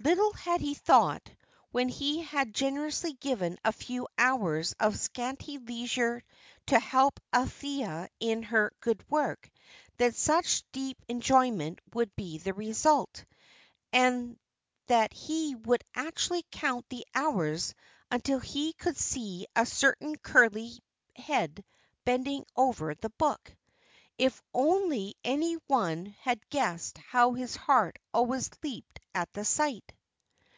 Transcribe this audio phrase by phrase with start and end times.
[0.00, 1.28] Little had he thought,
[1.70, 6.22] when he had generously given a few hours of his scanty leisure
[6.68, 9.50] to help Althea in her good work,
[9.98, 13.22] that such deep enjoyment would be the result,
[13.92, 14.38] and
[14.86, 17.74] that he would actually count the hours
[18.10, 20.78] until he could see a certain curly
[21.16, 21.62] head
[22.06, 23.54] bending over the book.
[24.16, 29.94] If only any one had guessed how his heart always leaped at the sight!